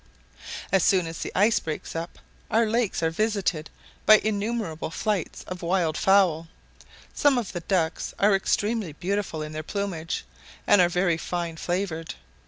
As 0.71 0.83
soon 0.83 1.05
as 1.05 1.19
the 1.19 1.31
ice 1.35 1.59
breaks 1.59 1.95
up, 1.95 2.17
our 2.49 2.65
lakes 2.65 3.03
are 3.03 3.11
visited 3.11 3.69
by 4.07 4.17
innumerable 4.17 4.89
flights 4.89 5.43
of 5.43 5.61
wild 5.61 5.95
fowl: 5.95 6.47
some 7.13 7.37
of 7.37 7.51
the 7.51 7.59
ducks 7.59 8.11
are 8.17 8.33
extremely 8.35 8.93
beautiful 8.93 9.43
in 9.43 9.51
their 9.51 9.61
plumage, 9.61 10.25
and 10.65 10.81
are 10.81 10.89
very 10.89 11.17
fine 11.17 11.55
flavoured. 11.55 12.15